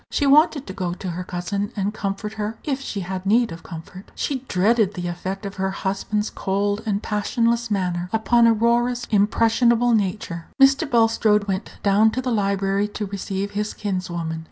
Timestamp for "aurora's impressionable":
8.47-9.91